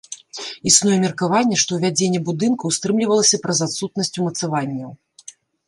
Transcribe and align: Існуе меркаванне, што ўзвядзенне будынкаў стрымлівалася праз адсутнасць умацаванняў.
Існуе 0.69 0.95
меркаванне, 1.03 1.59
што 1.65 1.71
ўзвядзенне 1.79 2.21
будынкаў 2.31 2.73
стрымлівалася 2.79 3.41
праз 3.47 3.57
адсутнасць 3.69 4.15
умацаванняў. 4.25 4.91